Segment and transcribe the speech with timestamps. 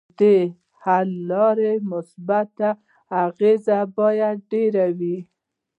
[0.19, 0.37] ددې
[0.81, 2.69] حل لارو مثبتې
[3.23, 5.17] اغیزې باید ډیرې وي.